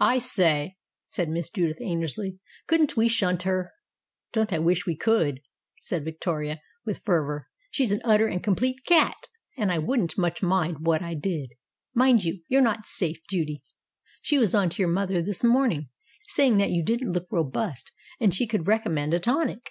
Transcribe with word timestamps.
"I 0.00 0.18
say," 0.18 0.76
said 1.06 1.28
Miss 1.28 1.50
Judith 1.50 1.80
Annersley, 1.80 2.40
"couldn't 2.66 2.96
we 2.96 3.06
shunt 3.06 3.44
her?" 3.44 3.74
"Don't 4.32 4.52
I 4.52 4.58
wish 4.58 4.86
we 4.86 4.96
could!" 4.96 5.38
said 5.80 6.04
Victoria, 6.04 6.60
with 6.84 7.04
fer 7.04 7.22
vor. 7.24 7.46
"She's 7.70 7.92
an 7.92 8.00
utter 8.02 8.26
and 8.26 8.42
complete 8.42 8.80
cat, 8.84 9.28
and 9.56 9.70
I 9.70 9.78
wouldn't 9.78 10.18
much 10.18 10.42
mind 10.42 10.84
what 10.84 11.00
I 11.00 11.14
did. 11.14 11.52
Mind 11.94 12.24
you, 12.24 12.42
you're 12.48 12.60
not 12.60 12.86
safe, 12.86 13.20
Judy. 13.30 13.62
She 14.20 14.36
was 14.36 14.52
on 14.52 14.68
to 14.70 14.82
your 14.82 14.90
mother 14.90 15.22
this 15.22 15.44
morning, 15.44 15.90
say 16.26 16.48
ing 16.48 16.56
that 16.56 16.70
you 16.72 16.84
didn't 16.84 17.12
look 17.12 17.28
robust, 17.30 17.92
and 18.18 18.34
she 18.34 18.48
could 18.48 18.62
recom 18.62 18.94
mend 18.94 19.14
a 19.14 19.20
tonic. 19.20 19.70